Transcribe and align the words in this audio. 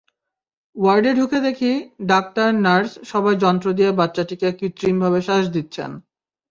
ওয়ার্ডে 0.75 1.11
ঢুকে 1.15 1.39
দেখি, 1.47 1.71
ডাক্তার-নার্স 2.11 2.91
সবাই 3.11 3.35
যন্ত্র 3.43 3.67
দিয়ে 3.77 3.91
বাচ্চাটিকে 3.99 4.47
কৃত্রিমভাবে 4.59 5.19
শ্বাস 5.27 5.45
দিচ্ছেন। 5.55 5.91